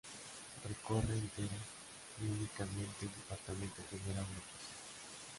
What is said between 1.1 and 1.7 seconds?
entera